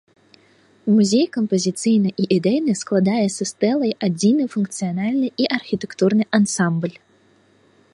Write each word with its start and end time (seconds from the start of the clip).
Музей 0.93 1.25
кампазіцыйна 1.35 2.09
і 2.23 2.25
ідэйна 2.37 2.73
складае 2.81 3.21
са 3.37 3.43
стэлай 3.53 3.91
адзіны 4.09 4.43
функцыянальны 4.55 5.27
і 5.45 5.51
архітэктурны 5.59 6.23
ансамбль. 6.41 6.95